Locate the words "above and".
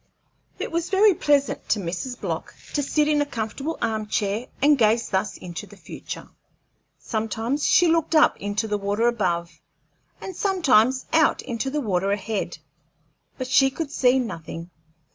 9.07-10.35